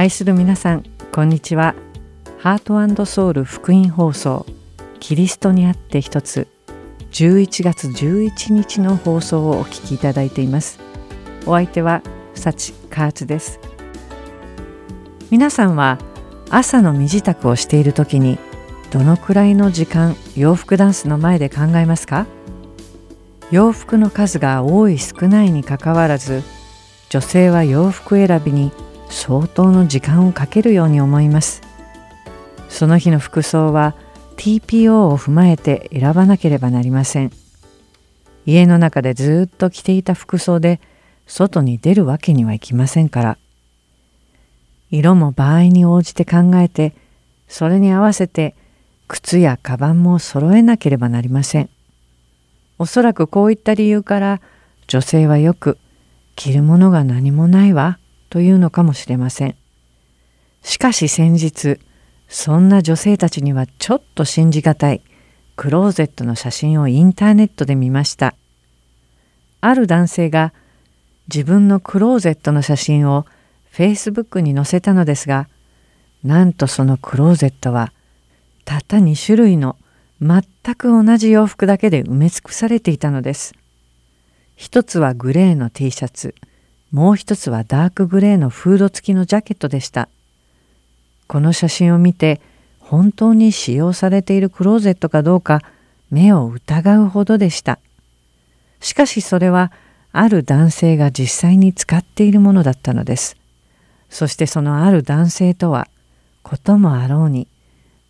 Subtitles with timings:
[0.00, 1.74] 愛する皆さんこんにちは。
[2.38, 4.46] ハートソウル福音放送
[4.98, 6.48] キリストにあって一つ
[7.10, 10.78] 11月11日の放送をお聞きいただいています。
[11.44, 12.00] お相手は
[12.34, 13.60] 幸カーツです。
[15.30, 15.98] 皆さんは
[16.48, 18.38] 朝の身支度をしている時に
[18.90, 22.26] どのくらいの時間洋服ダンスの前で考えますか？
[23.50, 26.42] 洋服の数が多い少ないにかかわらず
[27.10, 28.72] 女性は洋服選びに
[29.10, 31.62] 相当の時間をかけるように思います。
[32.68, 33.94] その日の服装は
[34.36, 37.32] TPO を踏まえて選ばなければなりません。
[38.46, 40.80] 家の中でずっと着ていた服装で
[41.26, 43.38] 外に出るわけにはいきませんから。
[44.90, 46.94] 色も場合に応じて考えて
[47.46, 48.56] それに合わせて
[49.06, 51.68] 靴やカバンも揃えなければなりません。
[52.78, 54.40] おそらくこういった理由から
[54.86, 55.76] 女性はよく
[56.34, 57.99] 着るものが何もないわ。
[58.30, 59.56] というのかもしれません。
[60.62, 61.78] しかし先日
[62.28, 65.02] そんな女性たちにはちょっと信じがたい
[65.56, 68.34] クローゼットの写真をインターネットで見ました。
[69.60, 70.54] ある男性が
[71.28, 73.26] 自分のクローゼットの写真を
[73.70, 75.48] フェイスブックに載せたのですが
[76.24, 77.92] なんとそのクローゼットは
[78.64, 79.76] たった2種類の
[80.20, 80.42] 全
[80.76, 83.54] く同じ洋服だけで埋め尽くされていたのです。
[84.54, 86.34] 一つはグレーの T シャツ、
[86.92, 90.08] もう一つはダークグレーのフード付きのジャケットでした。
[91.28, 92.40] この写真を見て
[92.80, 95.62] 本当に使用されているクローゼットかどうか
[96.10, 97.78] 目を疑うほどでした。
[98.80, 99.70] しかしそれは
[100.12, 103.36] ある男性が実際に使っているものだったのです。
[104.08, 105.86] そしてそのある男性とは
[106.42, 107.46] こともあろうに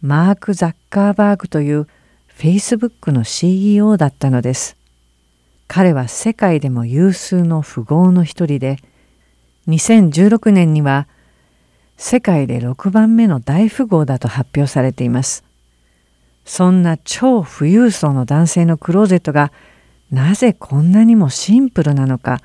[0.01, 1.87] マーク・ザッカーバーグという
[2.35, 4.80] Facebook の CEO だったのです。
[5.73, 8.79] 彼は世界でも有数の富豪の一人で、
[9.69, 11.07] 2016年には
[11.97, 15.45] 世界で6番目の大富豪だと発表されています。
[16.45, 19.53] そんな超富裕層の男性のクローゼットが
[20.11, 22.41] なぜこんなにもシンプルなのか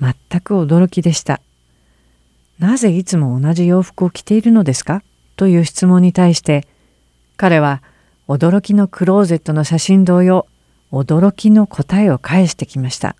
[0.00, 1.40] 全く驚きでした。
[2.58, 5.04] なぜいつも同じ洋服を着ているのですか？
[5.36, 6.66] という質問に対して
[7.36, 7.84] 彼は
[8.26, 10.48] 驚きのクローゼットの写真同様
[10.94, 13.16] 驚きの答えを返してきました。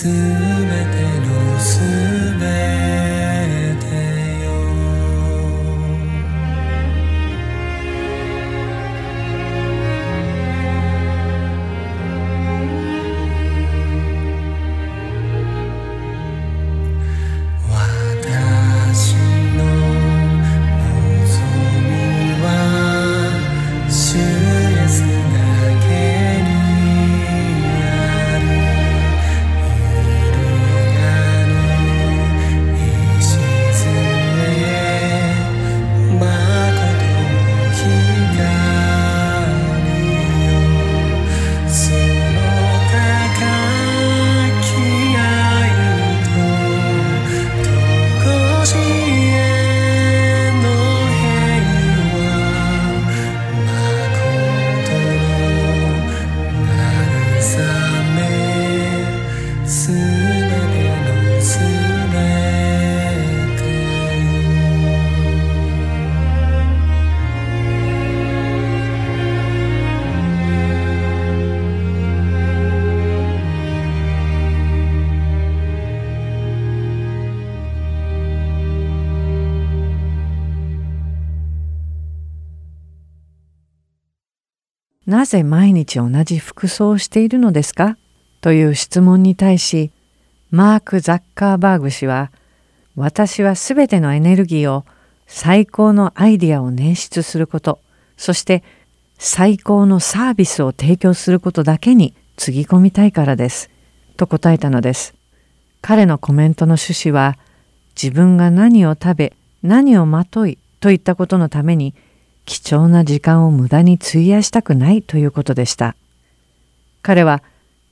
[0.00, 0.14] すべて
[1.28, 1.78] のす
[2.40, 3.09] べて
[85.06, 87.96] なぜ毎日同じ服装をしているのですか？
[88.42, 89.90] という質問に対し、
[90.50, 92.30] マーク・ザッカーバーグ氏は、
[92.96, 94.84] 私はすべてのエネルギーを
[95.26, 97.80] 最高のアイディアを捻出すること、
[98.18, 98.62] そして
[99.18, 103.70] 最高のサービスを提供することだけにつぎ込みたいからです。
[104.18, 105.14] と答えたのです。
[105.80, 107.38] 彼のコメントの趣旨は、
[108.00, 109.32] 自分が何を食べ、
[109.62, 111.94] 何をまといといったことのために
[112.50, 115.94] 貴重な時間を無駄に費やしたくないということでした。
[117.00, 117.44] 彼は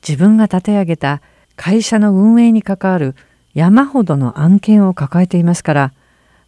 [0.02, 1.22] 自分が立て上げた
[1.54, 3.14] 会社の運営に関わる
[3.54, 5.92] 山ほどの案件を抱えていますから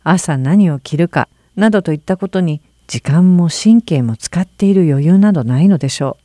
[0.02, 6.16] 朝何を着るかなどといったことに時間も神経も使っている余裕などないのでしょ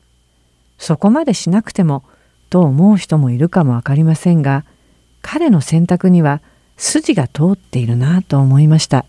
[0.80, 0.84] う。
[0.84, 2.04] そこまでしなくても
[2.50, 4.66] と思う人もいるかもわかりませんが
[5.22, 6.42] 彼の選択には
[6.78, 9.06] 筋が通っているなと思いました。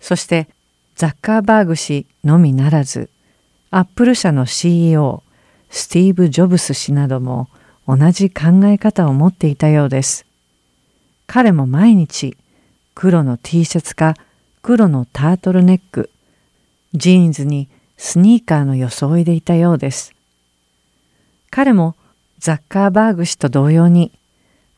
[0.00, 0.48] そして
[1.00, 3.08] ザッカーバーグ氏のみならず
[3.70, 5.22] アップル社の CEO
[5.70, 7.48] スティーブ・ジョブス氏なども
[7.88, 10.26] 同じ考え方を持っていたようです。
[11.26, 12.36] 彼も毎日
[12.94, 14.14] 黒の T シャツか
[14.60, 16.10] 黒のタートルネック、
[16.92, 20.12] ジーンズにスニーカーの装いでいたようです。
[21.48, 21.96] 彼も
[22.40, 24.12] ザッカーバーグ氏と同様に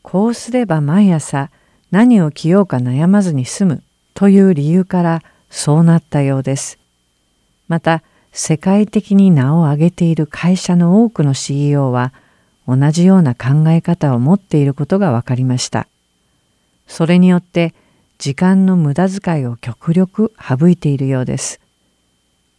[0.01, 1.49] こうすれば毎朝
[1.91, 3.83] 何を着ようか悩まずに済む
[4.13, 5.21] という理由から
[5.53, 6.79] そうなったようです。
[7.67, 8.01] また
[8.31, 12.11] 世界的に名を上げている会社の多くの CEO は
[12.67, 15.87] 同じような考え方を持っていることが分かりました。
[16.87, 17.75] それによって
[18.17, 21.59] 時間の無駄遣いを極力省いているようです。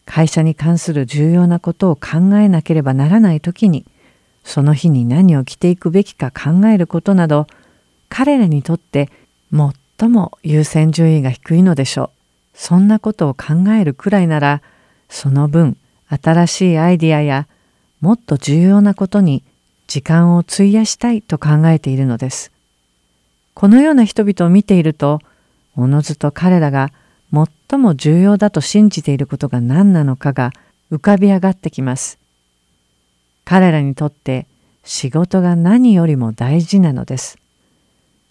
[0.05, 3.85] 会社に関する重要なことを考えなければならない時に
[4.45, 7.47] その日に何を着ていくべきか考えることなど
[8.07, 9.09] 彼らにとって
[9.99, 12.14] 最も優先順位が低いのでしょう。
[12.55, 14.61] そんなことを考えるくらいなら
[15.09, 15.77] その分
[16.09, 17.47] 新しいアイディアや
[18.01, 19.43] もっと重要なことに
[19.87, 22.51] 時間を費やしたいと考えているのです。
[23.53, 25.19] このような人々を見ていると
[25.75, 26.91] おのずと彼らが
[27.69, 30.51] 最も重要だと信じていることが何なのかが
[30.91, 32.17] 浮かび上がってきます。
[33.43, 34.47] 彼らにとって
[34.83, 37.37] 仕事が何よりも大事なのです。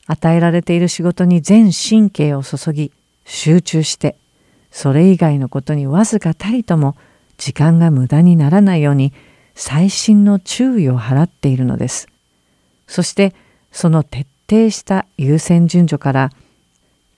[0.06, 2.92] 与えられている仕事に全神経を注ぎ
[3.24, 4.16] 集中して
[4.70, 6.96] それ以外のことにわずかたりとも
[7.36, 9.12] 時間が無駄にならないように
[9.54, 12.08] 細心の注意を払っているのです。
[12.86, 13.34] そして
[13.70, 16.30] その徹底した優先順序から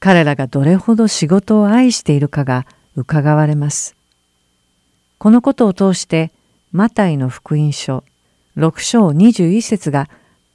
[0.01, 3.97] 彼らがどれほど仕事を愛しているかが伺われます。
[5.19, 6.31] このことを通して
[6.73, 8.05] マタイの福音書
[8.57, 10.09] 6章21節が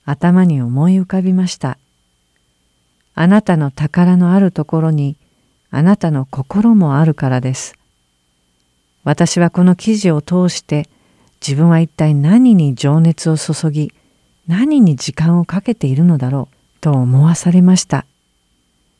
[0.05, 1.77] 頭に思い浮かびました。
[3.13, 5.17] あなたの宝のあるところに
[5.71, 7.75] あなたの心もあるからです。
[9.03, 10.87] 私はこの記事を通して
[11.45, 13.93] 自分は一体何に情熱を注ぎ
[14.47, 18.05] 何に時間をかけているのだろうと思わされました。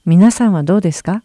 [0.06, 1.22] 皆さんはどうですか？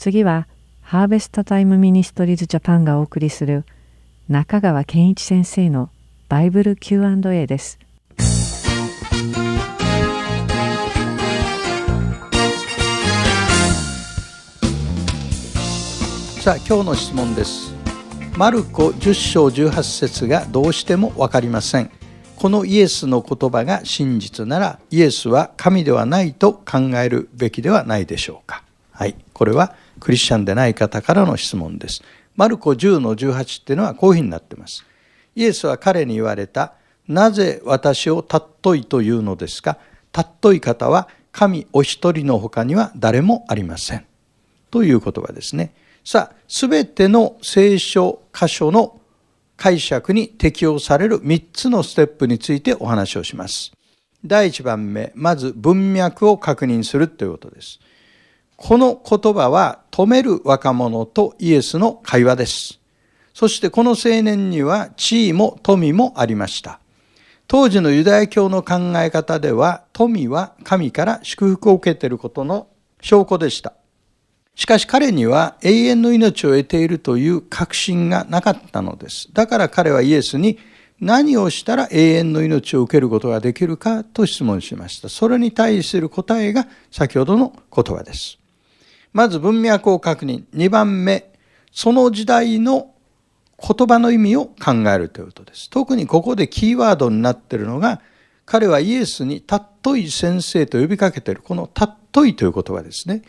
[0.00, 0.48] 次は
[0.80, 3.66] ハーベストタイムミニストリーズジャパンがお送りする
[4.30, 5.90] 中川健一先生の
[6.30, 7.78] バイブル Q&A です。
[16.40, 17.74] さあ今日の質問です。
[18.38, 21.90] マルコ10章18節がどうしても分かりません。
[22.36, 28.62] このイエスの言葉が真実ならイエスは神ではないと考えるべきではないでしょうか。
[28.92, 29.14] はい。
[29.34, 32.02] これはクリスチャンでない方からの質問です。
[32.36, 34.84] マルコ10の18っていうのはこういうふうになってます。
[35.36, 36.74] イエスは彼に言われた。
[37.06, 39.78] なぜ私を尊いというのですか？
[40.12, 44.06] 尊い方は神お一人の他には誰もありません。
[44.70, 45.74] という言葉ですね。
[46.04, 49.00] さあ、すべての聖書箇所の
[49.56, 53.72] 解釈に適用される3つのステップについてお話をします。
[54.24, 57.80] 第1番目、まず文脈を確認するということです。
[58.62, 62.78] この言葉は止める若者とイエスの会話です。
[63.32, 66.78] そしてこの青年には地位も富もありました。
[67.48, 72.68] 当時のユダヤ教の考え方では富は神から祝福を受けていることの
[73.00, 73.72] 証拠でした。
[74.54, 79.30] しかし彼には永遠の命を得ているという確信がなかったのです。
[79.32, 80.58] だから彼はイエスに
[81.00, 85.08] 何をしたら永遠の命を受けることができるかと質問しました。
[85.08, 88.39] それに対する答えが先ほどの言葉です。
[89.12, 90.44] まず文脈を確認。
[90.54, 91.32] 2番目、
[91.72, 92.92] その時代の
[93.58, 95.68] 言葉の意味を考えるということです。
[95.70, 98.00] 特にここでキーワードになっているのが、
[98.46, 103.22] 彼はイエスにたっとい先生と呼びかけている、このたっといという言葉ですね。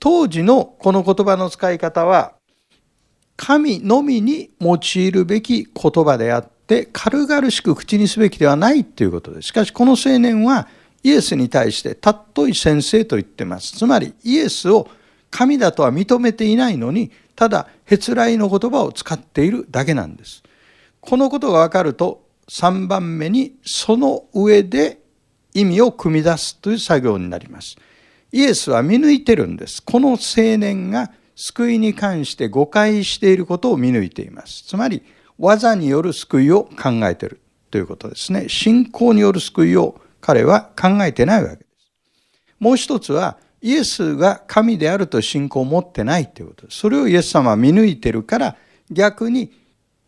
[0.00, 2.34] 当時のこの言葉の使い方は、
[3.36, 9.48] 神のみに用いるべき言葉であって、軽々しく口にすべきではないということです。
[9.48, 10.68] しかしこの青年は
[11.02, 13.72] イエスに対してたっとい先生と言っています。
[13.72, 14.88] つまりイエスを
[15.34, 20.44] 神だとは認めていないのに、ただ、へつらいの言葉を使っているだけなんです。
[21.00, 25.00] このことがわかると、3番目にその上で
[25.52, 27.76] 意味を組み出すという作業になります。
[28.30, 29.82] イエスは見抜いてるんです。
[29.82, 30.16] この青
[30.56, 34.62] 年が救いに関して誤解していることを見抜いています。
[34.62, 35.02] つまり、
[35.36, 37.40] 技による救いを考えている
[37.72, 38.48] ということですね。
[38.48, 41.66] 信仰による救いを彼は考えてないわけです。
[42.60, 46.80] もう一つは、イエスが神であると信仰を持ってないということです。
[46.80, 48.56] それをイエス様は見抜いてるから、
[48.90, 49.52] 逆に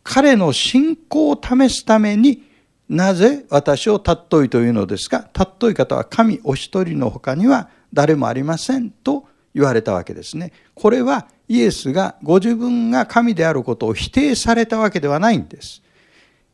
[0.03, 2.45] 彼の信仰を試すために、
[2.87, 5.31] なぜ私を尊いというのですか？
[5.35, 10.53] 尊い方は神お一人の他には誰もありませんと言われたわけですね。
[10.75, 15.83] これはイエスがご自分が神であることを否定されたわけではないんです。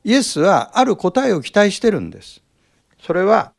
[0.04, 2.40] イエスはある答えを期待してるんです。
[3.04, 3.52] それは、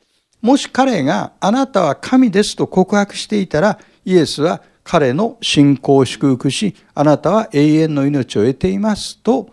[0.43, 9.49] もし彼があなたは神ですと告白していたら、イエスは彼の信仰を祝福し、あなたは永遠の命を得ていますと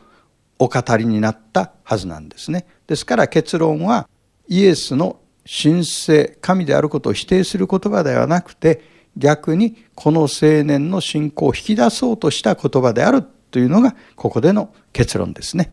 [0.59, 2.67] お語りになったはずなんですね。
[2.89, 4.09] ですから結論は
[4.49, 8.83] イエスの神聖、神であることを否定する言葉ではなくて、
[9.17, 13.23] 逆にこの青年の信仰を引き出そうとした言葉である
[13.53, 15.73] というのが、ここでの結論ですね。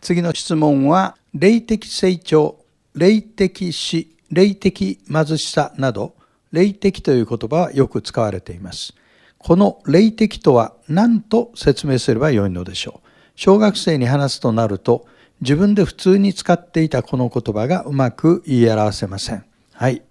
[0.00, 2.58] 次の質問は、霊的成長、
[2.94, 6.14] 霊的死、霊的貧しさなど、
[6.52, 8.94] 霊的という言葉はよく使われています。
[9.36, 13.08] この霊的とは何と説明すればよいのでしょう。
[13.36, 15.06] 小学生に話すとなると、
[15.42, 19.44] 自分で普通に使っていたこの言葉がうまく言い表せません。
[19.74, 20.02] はい。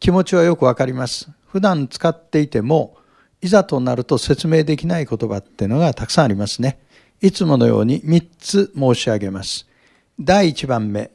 [0.00, 1.30] 気持ちはよくわかります。
[1.46, 2.96] 普段使っていても、
[3.40, 6.80] いざとなると説明できない言葉っていうのがたくさんありますね。
[7.20, 9.68] いつものように3つ申し上げます。
[10.18, 11.12] 第1番目。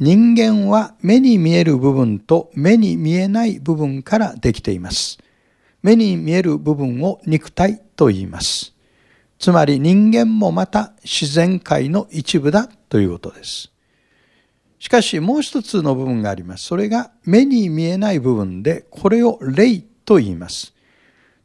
[0.00, 5.18] 人間は目に見える部分と目に見えない部分からできています。
[5.82, 8.74] 目に見える部分を肉体と言います。
[9.38, 13.72] つまり人間もまた自然界の一部だということです。
[14.78, 16.64] しかしもう一つの部分があります。
[16.64, 20.74] それが目に見えない部分で、これを霊と言います。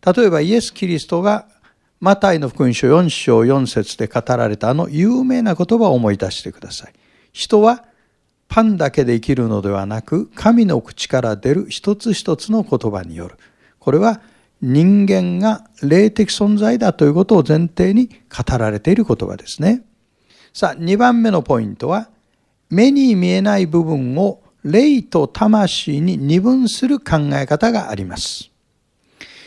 [0.05, 1.47] 例えばイエス・キリストが
[1.99, 6.93] マタイの福音書4章4節で語られたあの有名な言葉を思い出してください。
[7.31, 7.85] 人は
[8.53, 13.35] パンだけで生きるのではなく、神の口から出る一つ一つの言葉による。
[13.79, 14.21] これは
[14.61, 19.81] 人間が霊的存在だということを前提に語られている言葉ですね。
[20.53, 22.09] さあ、2番目のポイントは、
[22.69, 28.51] 目に見えない部分を霊と魂に二分する考え方があります。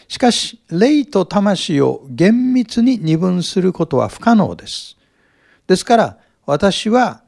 [0.08, 4.96] しかし、霊と魂を厳密に二分することは不可能です。
[5.68, 7.22] ですから、私は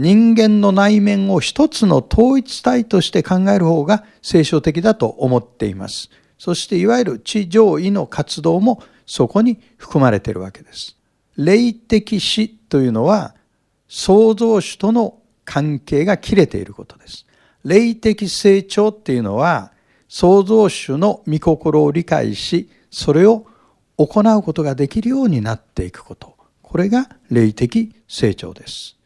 [0.00, 6.08] 人間の内面を一つの統一体として考える方が聖書的だと思っています。
[6.38, 10.96] そしていわゆる地上位の活動もそこに含まれているわけです。
[11.36, 13.34] 霊的死というのは
[13.88, 17.26] 創造主との関係が切れていることです。
[17.62, 19.70] 霊的成長っていうのは
[20.08, 23.44] 創造主の御心を理解し、それを
[23.98, 26.38] 行うことができるようになっていくこと。
[26.62, 28.96] これが霊的成長です。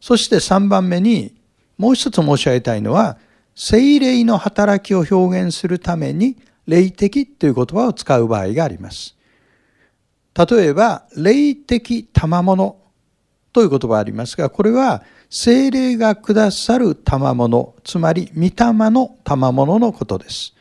[0.00, 1.34] そして3番目に
[1.78, 3.18] もう一つ申し上げたいのは、
[3.54, 9.16] 精霊の働きを表現するために霊的という言葉を使う場合があります。
[10.34, 12.76] 例えば、霊的賜物
[13.52, 20.54] という言葉がありますが、これは精霊がくださる賜物、つまり御霊の賜物のことです。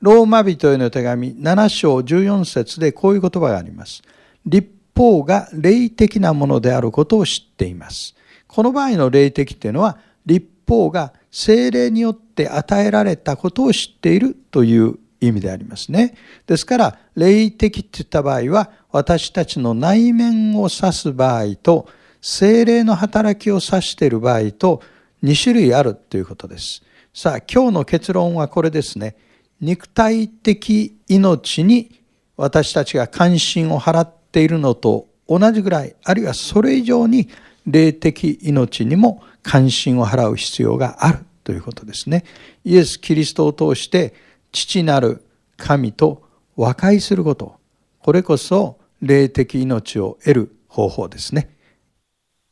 [0.00, 4.02] ローマ人への手紙7章14節でこういう言葉があります。
[4.44, 8.16] 立法が霊的なものであることを知っています。
[8.52, 16.14] この場合の霊的っていうのは、立法が精霊によって与えられたことを知っているという意味でありますね。
[16.46, 21.88] ですから、霊的って言った場合は、私たちの内面を指す場合と、
[22.20, 24.82] 精霊の働きを指している場合と、
[25.22, 26.82] 2種類あるということです。
[27.14, 29.16] さあ、今日の結論はこれですね。
[29.62, 32.02] 肉体的命に
[32.36, 37.30] 私たちが関心を払っているのと同じぐらい、あるいはそれ以上に
[37.66, 42.24] 霊的命にも関心を払う必要があるということですね。
[42.64, 44.14] イエス・キリストを通して
[44.52, 45.24] 父なる
[45.56, 46.22] 神と
[46.56, 47.56] 和解すること。
[48.00, 51.56] これこそ霊的命を得る方法ですね。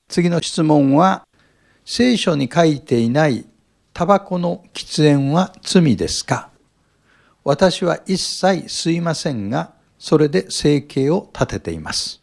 [0.09, 1.27] 次の質問は、
[1.85, 3.47] 聖書に書いていない
[3.93, 6.51] タバコの喫煙は罪ですか？
[7.43, 12.21] 私は一切吸いませんが、それで生計を立てています。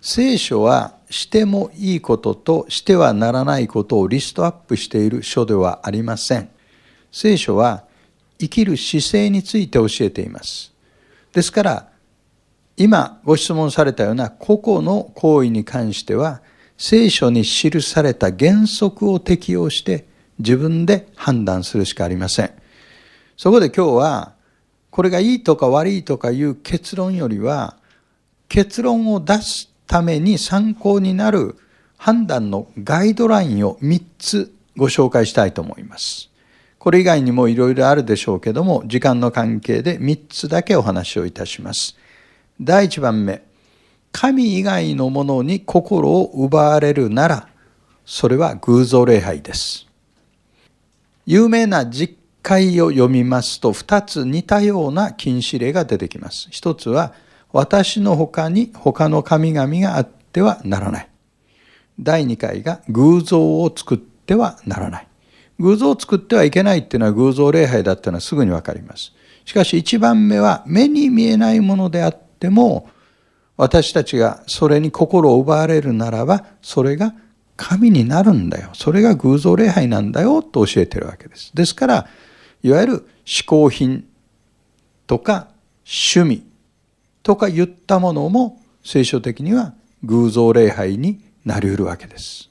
[0.00, 6.50] 聖書はしてもいいこととしてはならないことをリストアップしている書ではありません。
[7.12, 7.84] 聖書は
[8.40, 10.74] 生きる姿勢について教えています。
[11.32, 11.88] ですから、
[12.76, 16.42] 今ご質問されたような個々の行為に関しては、
[16.76, 20.08] 聖書に記された原則を適用して
[20.40, 22.50] 自分で判断するしかありません。
[23.36, 24.34] そこで今日は、
[24.90, 27.76] これがいいとか悪いとかいう結論よりは、
[28.48, 31.56] 結論を出すために参考になる
[31.96, 36.30] 判断のガイドラインを3つご紹介したいと思います。
[36.78, 41.96] これ以外にもいろいろあるでしょうけども、時間の関係で3つだけお話をいたします。
[42.60, 43.42] 第1番目、
[44.12, 47.48] 神以外のものに心を奪われるなら、
[48.04, 49.86] それは偶像礼拝です。
[51.24, 56.48] 有名な実会を読みますと、2つ似たような禁止令が出てきます。
[56.52, 57.14] 1つは、
[57.54, 61.08] 私の他に他の神々があってはならない。
[62.00, 65.06] 第2回が偶像を作ってはならない。
[65.60, 69.12] 偶像を作ってはいけないっていうのは偶像礼拝だっていうのはすぐにわかります。
[69.44, 72.90] しかし一番目は目に見えないものであっても
[73.56, 77.14] 私たちがそれに心を奪われるならばそれが
[77.56, 78.70] 神になるんだよ。
[78.72, 81.52] それが偶像礼拝なんだよと教えてるわけです。
[81.54, 82.08] ですから
[82.64, 84.08] いわゆる嗜好品
[85.06, 85.46] とか
[85.86, 86.53] 趣味
[87.24, 92.50] とか言ったものも聖書的には偶像礼拝になり得るわけです。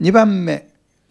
[0.00, 0.68] 2番目、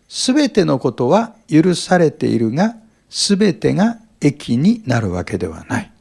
[0.07, 2.75] すべてのことは許されているが、
[3.09, 5.91] すべてが益になるわけではない。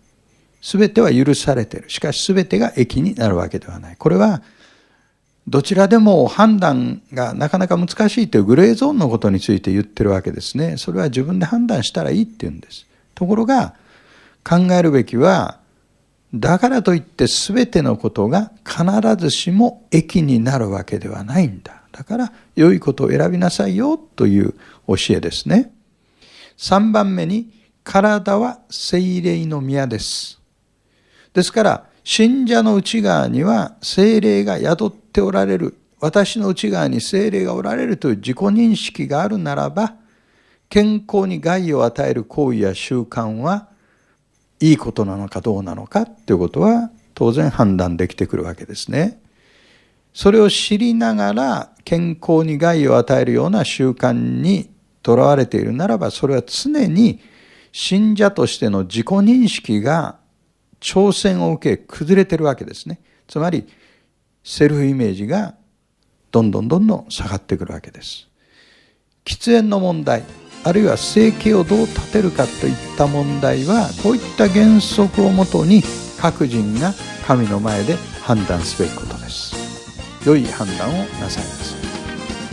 [0.63, 1.91] すべては許されている。
[1.91, 3.97] しかしすべてが益になるわけではない。
[3.97, 4.43] これは、
[5.47, 10.77] どちらでも判断がなかなか難しいというグレーゾーンのことについて言ってるわけですね。
[10.79, 12.87] それは自分で判断したらいいって言うんです。
[13.15, 13.75] ところが、
[14.43, 15.59] 考えるべきは、
[16.35, 18.83] だからといって全てのことが必
[19.17, 21.83] ずしも益になるわけではないんだ。
[21.93, 24.55] だから良いことを選びなさいよという
[24.89, 25.73] 教えですね。
[26.57, 27.53] 3番目に、
[27.85, 30.41] 体は精霊の宮です。
[31.33, 39.95] ですから、信者の内側には精霊が宿っておられる、私の内側に精霊がおられるという自己認識があるならば、
[40.69, 43.69] 健康に害を与える行為や習慣は
[44.61, 49.21] いいことなのかどうなのかっていうことは当然判断できてくるわけですね。
[50.13, 54.71] それを知りながら健康に害を与えるような習慣に
[55.03, 57.21] とらわれているならばそれは常に
[57.73, 60.19] 信者としての自己認識が
[60.81, 63.01] 挑戦を受け崩れてるわけですね。
[63.27, 63.67] つまり
[64.45, 65.57] セルフイメージが
[66.31, 68.29] どんどんどんどん下がってくるわけです。
[69.25, 70.23] 喫煙の問題
[70.65, 75.83] あるいは生計をどう立てるかといった問題はこういった原則をもとに
[76.19, 76.95] 各人が
[77.27, 79.55] 神の前で判断すべきことです。
[80.27, 81.77] 良い判断をなさいます。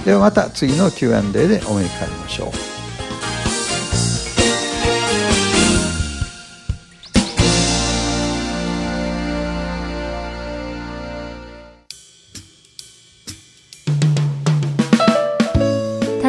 [0.05, 2.70] ではまた次の Q&A でお目にかかりましょう。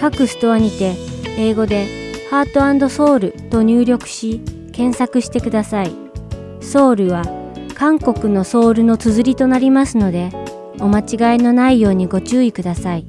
[0.00, 0.94] 各ストアにて
[1.36, 1.86] 英語で
[2.30, 4.40] ハートソウルと入力し
[4.72, 5.92] 検索してください。
[6.60, 7.24] ソウルは
[7.74, 10.30] 韓国のソウルの綴りとなりますので
[10.80, 13.06] お間違いのないようにご注意ください。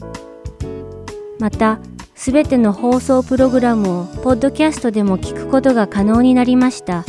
[1.39, 1.80] また
[2.13, 7.06] すべての放送プログラムをポッドキャストでも聞くことが可能になりました。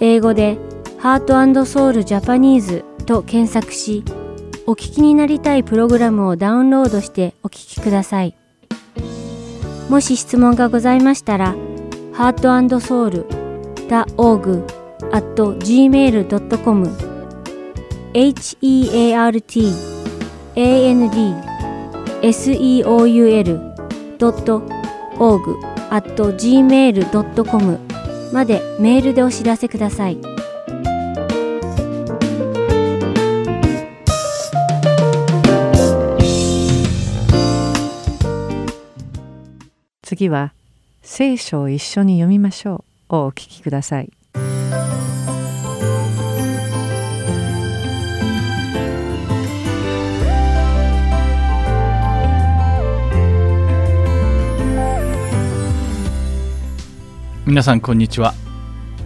[0.00, 0.58] 英語で
[0.98, 4.04] ハートソウルジャパニーズと検索し
[4.72, 8.34] お聞きになりたいプログラムをダウンロードしてお聞きください
[9.90, 11.54] もし質問がございましたら
[12.14, 14.64] heartandsoul.org
[15.12, 16.84] at gmail.com
[18.14, 19.42] heart
[20.56, 21.10] and
[22.22, 23.60] seoul.org
[25.90, 27.78] at gmail.com
[28.32, 30.31] までメールでお知らせください。
[40.14, 40.52] 次は
[41.00, 43.16] 聖書を一緒に読みましょう。
[43.16, 44.12] をお聞きください。
[57.46, 58.34] 皆さんこんにちは。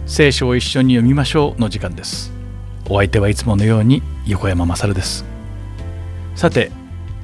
[0.05, 2.33] 聖書を一緒に読みましょうの時間です。
[2.89, 5.23] お相手はいつものように横山勝です。
[6.35, 6.69] さて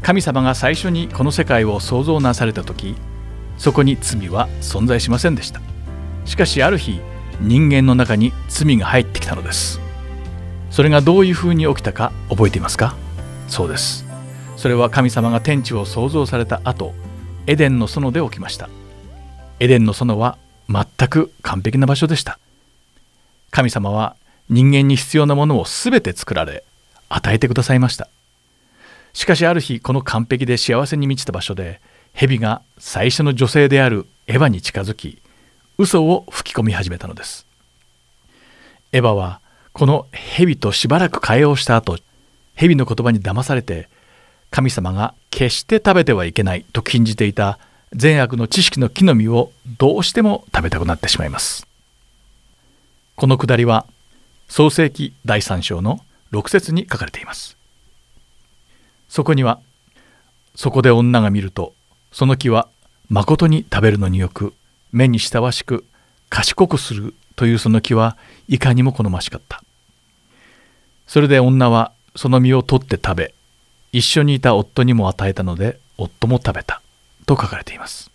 [0.01, 2.95] 神様が最初にこの世界を創造なされた時
[3.57, 5.61] そこに罪は存在しませんでした。
[6.25, 7.01] しかしある日
[7.41, 9.79] 人間の中に罪が入ってきたのです。
[10.69, 12.95] それがどういうふうに起きたか覚えていますか？
[13.47, 14.05] そうです。
[14.57, 16.93] それは神様が天地を創造された後
[17.47, 18.69] エデンの園で起きました。
[19.59, 20.37] エデンの園は
[20.69, 22.39] 全く完璧な場所でした。
[23.51, 24.15] 神様は
[24.49, 26.63] 人間に必要なものを全て作られ
[27.09, 28.07] 与えてくださいました。
[29.13, 31.81] しかしある日この完璧で幸せに満ちた場所で
[32.13, 35.19] 蛇が最初の女性であるエヴァに近づき
[35.77, 37.45] 嘘を吹き込み始めたのです。
[38.91, 39.41] エヴァは
[39.73, 41.97] この蛇としばらく会話をした後
[42.55, 43.89] 蛇の言葉に騙されて
[44.51, 47.57] 神様が決して食べてはいけないと禁じていた
[47.91, 51.67] 善悪の知識の木の実をどうしても食べたくなってしまいます。
[53.15, 53.87] このくだりは
[54.47, 55.99] 創世記第3章の
[56.31, 57.57] 6節に書かれています。
[59.09, 59.59] そこには
[60.55, 61.73] そこで女が見ると
[62.13, 62.69] その木は
[63.09, 64.53] まことに食べるのによく
[64.91, 65.83] 目に親しく
[66.29, 68.15] 賢くするというその木は
[68.47, 69.63] いかにも好ましかった。
[71.07, 73.33] それで女はその実を取って食べ
[73.91, 76.81] 一緒にいた夫にも与えたので夫も食べた
[77.25, 78.11] と書かれています。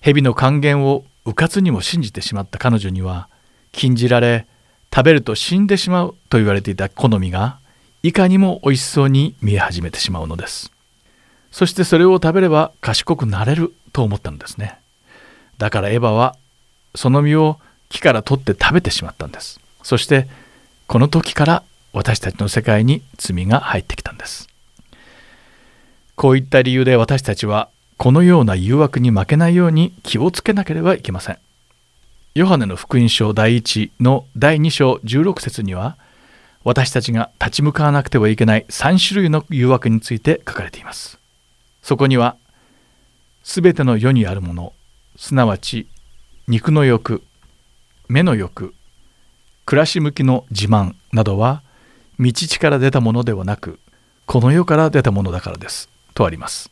[0.00, 3.28] 蛇の還元を迂闊にも信じてしまった彼女には
[3.70, 4.46] 禁じられ
[4.92, 7.58] 食べると死んでしまうと言われていた好みが
[8.02, 10.72] いかにも美味しそうに見え始めてしまうのです。
[11.50, 14.78] そしてそれを食べれば賢くなれると思ったのですね
[15.58, 16.36] だからエヴァは
[16.94, 17.58] その実を
[17.88, 20.28] 木から取って食べてしまったんですそして
[20.86, 24.48] この時から私たちの世界に罪が入ってきたんです
[26.16, 31.38] こういった理由で私たちはこのような誘惑に負けないように気をつけなければいけません。
[32.34, 35.98] ヨハネの福音書第1の第2章16節には
[36.64, 41.19] 私たちが立ち向かわなくてはいけない3種類の誘惑について書かれています。
[41.82, 42.36] そこには
[43.42, 44.72] すべての世にあるもの
[45.16, 45.88] すなわち
[46.46, 47.22] 肉の欲
[48.08, 48.74] 目の欲
[49.66, 51.62] 暮らし向きの自慢などは
[52.18, 53.78] 道地から出たものではなく
[54.26, 56.70] この世から出たものだからですとあります。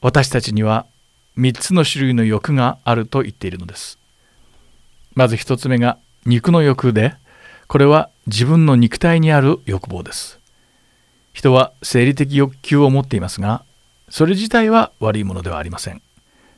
[0.00, 0.86] 私たちには
[1.38, 3.98] 3つの種類の欲があると言っているのです。
[5.14, 7.14] まず1つ目が肉の欲で、
[7.66, 10.38] これは自分の肉体にある欲望です。
[11.36, 13.62] 人は生理的欲求を持っていますが、
[14.08, 16.00] それ自体は悪いものではありません。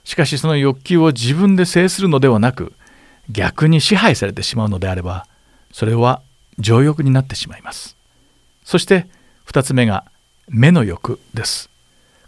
[0.04, 2.72] しかしその欲求を自分で制するのではなく、
[3.28, 5.26] 逆に支配されてしまうのであれば、
[5.72, 6.22] それは
[6.60, 7.96] 情欲になってしまいます。
[8.62, 9.08] そして
[9.48, 10.04] 2つ目が
[10.48, 11.70] 目の欲です。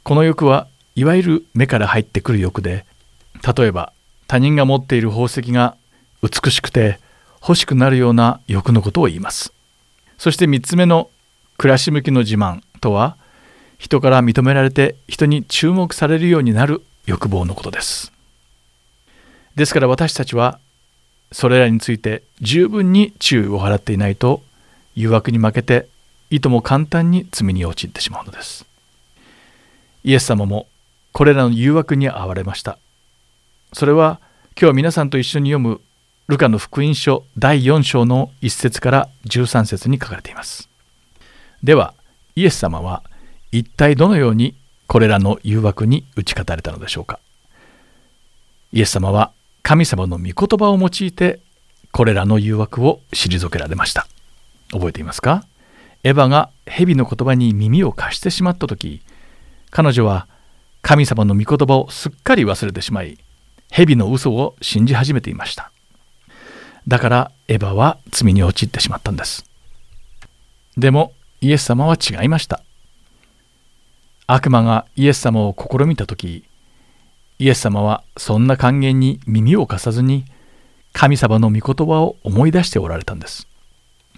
[0.02, 2.84] この欲はいわゆる目から入ってくる欲で
[3.56, 3.92] 例えば
[4.26, 5.76] 他人が持っている宝石が
[6.20, 6.98] 美しくて
[7.40, 9.52] 欲しくなるような欲のことを言います
[10.18, 11.10] そして3つ目の
[11.60, 13.18] 暮らし向きの自慢とは
[13.76, 18.12] 人から認められて人に注目されるようになる欲望のことです。
[19.56, 20.58] ですから私たちは
[21.32, 24.40] それらについて十分に注意を払っていないと
[24.94, 25.86] 誘惑に負けて
[26.30, 28.64] いとも簡単に罪に陥ってしまうのです。
[30.02, 30.66] イエス様も
[31.12, 32.78] これらの誘惑に遭われました。
[33.74, 34.18] それは
[34.58, 35.82] 今日皆さんと一緒に読む
[36.26, 40.69] ルカの福音書第4章の1節から13節に書かれています。
[41.62, 41.94] では
[42.36, 43.02] イエス様は
[43.52, 44.54] 一体どのように
[44.86, 47.20] これらの誘惑に打ち勝たれたのでしょうか？
[48.72, 51.40] イエス様は神様の御言葉を用いて
[51.92, 54.06] これらの誘惑を退けられました。
[54.72, 55.44] 覚えていますか？
[56.02, 59.02] エヴァが蛇の言葉に耳を貸してしまった時
[59.70, 60.28] 彼女は
[60.82, 63.18] 神様の御言葉をすっかり忘れてしまい
[63.70, 65.70] 蛇の嘘を信じ始めていました。
[66.88, 69.44] だからエヴァは罪に陥ってしまったんです。
[70.78, 72.62] でもイエス様は違いました。
[74.26, 76.44] 悪魔がイエス様を試みた時
[77.40, 80.24] イエス様はそんな還元に耳を貸さずに
[80.92, 83.48] 神様の御言葉を思い出しておられたんです。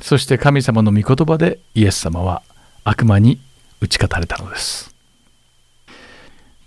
[0.01, 2.43] そして神様の御言葉でイエス様は
[2.83, 3.41] 悪魔に
[3.81, 4.93] 打ち勝たれたのです。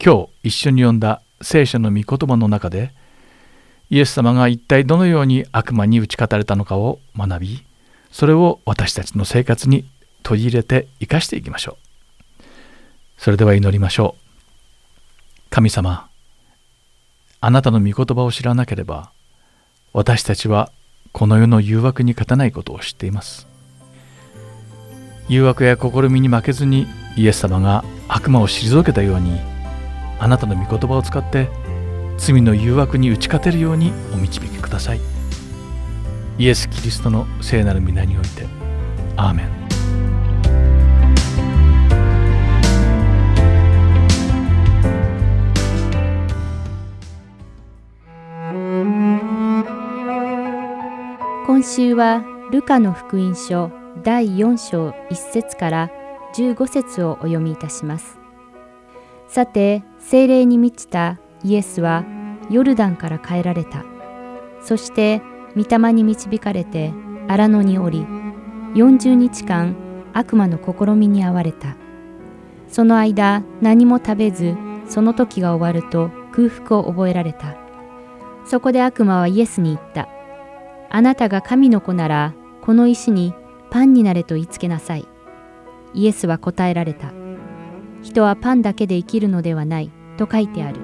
[0.04, 2.92] 今日一緒に読んだ聖書の御言葉の中で
[3.90, 7.64] イエス様が一体どのように悪魔に打ち勝たれたのかを学び
[8.12, 9.86] それを私たちの生活に
[10.26, 11.78] 取り入れて生かしていきましょ
[12.40, 12.44] う
[13.18, 15.50] それでは祈りましょう。
[15.50, 16.10] 神様、
[17.40, 19.12] あなたの御言葉を知らなければ、
[19.94, 20.70] 私たちは
[21.14, 23.48] この世の誘惑に勝たないことを知っています。
[25.30, 29.40] 誘惑や試みに負けずにイエス様が悪魔を退けたように、
[30.20, 31.50] あなたの御言葉を使って
[32.18, 35.00] 罪の誘惑に打ち勝てるようにお導きください。
[36.38, 38.46] イエス・キリストの聖なる皆において、
[39.16, 39.65] アーメン。
[51.56, 53.72] 今週はルカの福音書
[54.04, 55.90] 第4章1節から
[56.36, 58.20] 15節をお読みいたします。
[59.30, 62.04] さて、精霊に満ちたイエスは
[62.50, 63.86] ヨルダンから帰られた。
[64.60, 65.22] そして
[65.56, 66.92] 御霊に導かれて
[67.30, 68.06] 荒野に降り、
[68.74, 69.78] 40日間
[70.12, 71.78] 悪魔の試みに遭われた。
[72.68, 74.58] その間何も食べず、
[74.90, 77.56] その時が終わると空腹を覚えられた。
[78.46, 80.10] そこで悪魔はイエスに言った。
[80.96, 83.34] あなたが神の子なら、この石に
[83.70, 85.06] パンになれと言いつけなさい。
[85.94, 87.12] イエスは答えられた。
[88.02, 90.80] 人はパンだけで生きるのではない、と書いてある。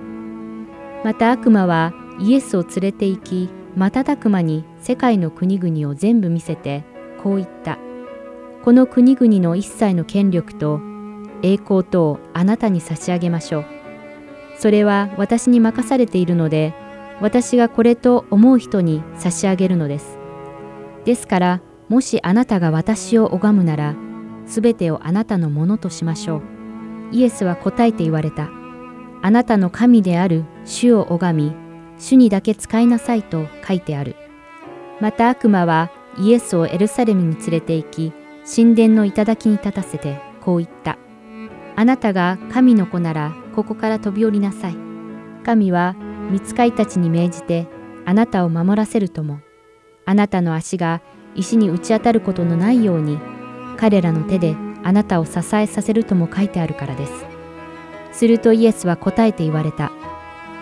[1.06, 6.84] また悪魔はイエスを連れて行き、瞬く間に世界の国々を全部見せて、
[7.24, 7.80] こう言った。
[8.65, 10.82] この国々の一切の権力と
[11.41, 13.65] 栄光とをあなたに差し上げましょう。
[14.58, 16.74] それは私に任されているので、
[17.21, 20.17] 私がこれと思う人に差し上げるのです。
[21.05, 23.95] ですから、もしあなたが私を拝むなら、
[24.47, 26.41] すべてをあなたのものとしましょう。
[27.12, 28.49] イエスは答えて言われた。
[29.21, 31.55] あなたの神である主を拝み、
[31.99, 34.15] 主にだけ使いなさいと書いてある。
[34.99, 38.13] また悪魔はイエスをエルサレムに連れて行き、
[38.55, 40.97] 神殿の頂に立たせてこう言った。
[41.75, 44.75] あなたが神の子ならここから飛び降りなさい。
[45.43, 45.95] 神は
[46.31, 47.67] 見つかいたちに命じて
[48.05, 49.41] あなたを守らせるとも
[50.05, 51.01] あなたの足が
[51.35, 53.19] 石に打ち当たることのないように
[53.77, 57.13] 彼らの手であなたを支えさせるとも書いてあるからです。
[58.11, 59.91] するとイエスは答えて言われた。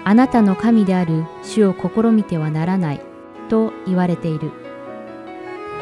[0.04, 3.02] あなたの神である主を試みてはならない
[3.50, 4.52] と言われている。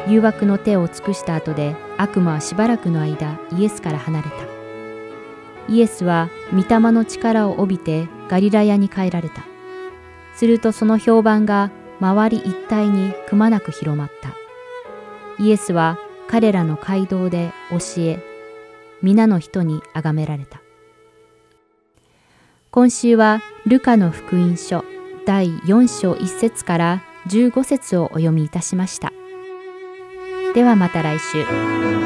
[0.08, 4.36] 誘惑の手を尽くした後で悪魔はしばらくの間イエスから離れた。
[5.72, 9.47] イエスは御霊の力を帯びてガリラヤに帰られた。
[10.38, 14.36] するとその評判が周り一帯にくまなく広まった。
[15.42, 15.98] イエスは
[16.28, 18.22] 彼らの街道で教え、
[19.02, 20.60] 皆の人に崇められた。
[22.70, 24.84] 今週はルカの福音書
[25.26, 29.12] 第4章1節から15節をお読みいたしました。
[30.54, 31.97] ではまた来週。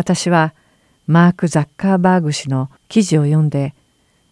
[0.00, 0.54] 私は
[1.06, 3.74] マーク・ザッカーバーグ氏の記事を読んで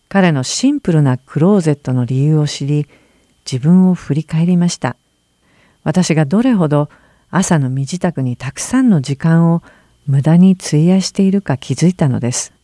[0.08, 2.86] 彼のシンプルなクローゼットの理由を知り
[3.44, 4.96] 自分を振り返りました。
[5.84, 6.88] 私がどれほど
[7.30, 9.62] 朝の身支度にたくさんの時間を
[10.06, 12.54] 無駄に費やしているか気づいたのです。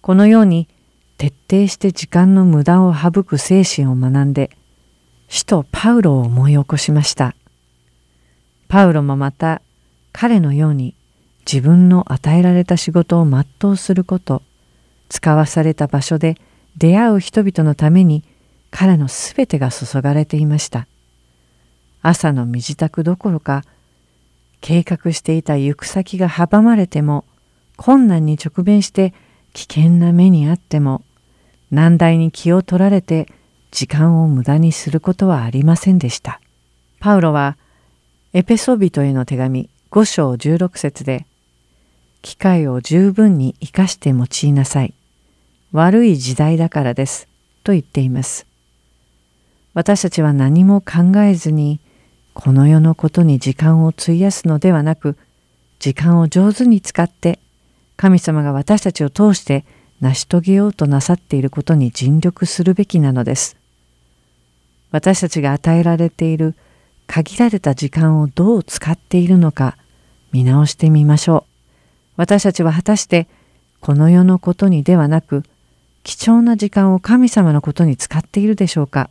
[0.00, 0.68] このように
[1.18, 4.50] 徹底して時間の無駄を省く精神を学んで
[5.28, 7.34] 使徒パウロを思い起こしました。
[8.68, 9.60] パウロもまた
[10.12, 10.94] 彼のように
[11.50, 14.42] 自分の与えられた仕事を全うすること
[15.08, 16.36] 使わされた場所で
[16.76, 18.24] 出会う人々のために
[18.70, 20.86] 彼のすべてが注がれていました。
[22.02, 23.64] 朝の身支度どころか
[24.60, 27.24] 計画していた行く先が阻まれても
[27.76, 29.14] 困難に直面して
[29.52, 31.02] 危険な目にあっても
[31.70, 33.28] 難題に気を取られて
[33.70, 36.40] 時間を無駄にすることはありませんでした。
[36.98, 37.56] パウロは
[38.32, 41.26] エペソビトへの手紙5章16節で
[42.26, 44.94] 機会を十分に生かして用いなさい。
[45.70, 47.28] 悪い時代だからです。
[47.62, 48.46] と言っています。
[49.74, 51.78] 私たちは何も考えずに、
[52.34, 55.16] この世のことに時間を費やすのではなく、
[55.78, 57.38] 時間を上手に使って、
[57.96, 59.64] 神様が私たちを通して
[60.00, 63.56] 成し遂げようとなさっていることに尽力するべきなのです。
[64.90, 66.56] 私たちが与えられている
[67.06, 69.76] 限られた時間をどう使っているのか
[70.32, 71.45] 見直してみましょう。
[72.16, 73.28] 私たちは果たして
[73.80, 75.42] この世のことにではなく
[76.02, 79.10] 貴重な時間を神様のことに使っているでしょうか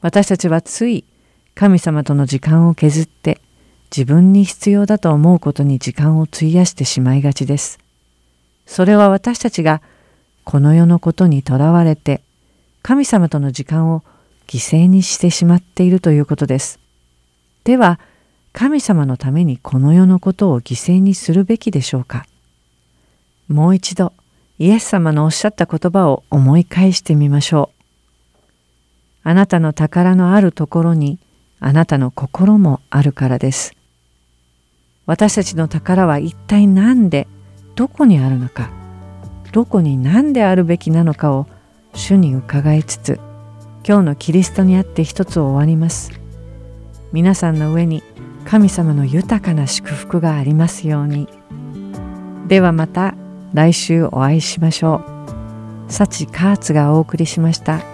[0.00, 1.04] 私たちはつい
[1.54, 3.40] 神様との時間を削って
[3.94, 7.78] 自分に必要だと思うことに時間を費やしてしまいがちです。
[8.64, 9.82] それは私たちが
[10.44, 12.22] この世のことにとらわれて
[12.82, 14.02] 神様との時間を
[14.46, 16.80] 犠牲にしてしまっているということです。
[17.64, 18.00] では
[18.52, 22.26] 神様のためにこの世のことを犠牲にするべきでしょうか？
[23.48, 24.12] もう一度
[24.58, 28.38] イエス様のおっしゃった言葉を思い返してみましょう。
[29.24, 31.18] あなたの宝のあるところに
[31.60, 33.74] あなたの心もあるからです。
[35.06, 37.26] 私たちの宝は一体何で
[37.74, 38.70] どこにあるのか？
[39.52, 41.46] どこに何であるべきなのかを
[41.94, 43.20] 主に伺いつつ
[43.86, 46.12] 今日のキリストにあって一つを終わります。
[47.12, 48.02] 皆さんの上に
[48.44, 51.28] 神様の豊かな祝福がありますように。
[52.48, 53.14] ではまた
[53.54, 55.02] 来週お会いしましょ
[55.88, 55.90] う。
[55.92, 57.91] 幸カーツがお送りしました。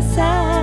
[0.00, 0.53] っ